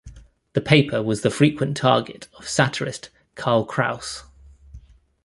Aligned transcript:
The 0.53 0.61
paper 0.61 1.03
was 1.03 1.21
the 1.21 1.29
frequent 1.29 1.77
target 1.77 2.27
of 2.39 2.49
satirist 2.49 3.11
Karl 3.35 3.65
Kraus. 3.65 4.23